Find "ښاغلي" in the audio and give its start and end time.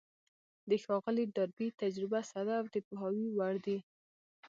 0.83-1.25